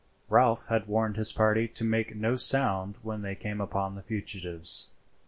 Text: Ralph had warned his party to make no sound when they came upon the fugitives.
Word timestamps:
Ralph 0.29 0.65
had 0.65 0.87
warned 0.87 1.15
his 1.15 1.31
party 1.31 1.67
to 1.67 1.83
make 1.83 2.15
no 2.15 2.35
sound 2.35 2.97
when 3.03 3.21
they 3.21 3.35
came 3.35 3.61
upon 3.61 3.93
the 3.93 4.01
fugitives. 4.01 4.89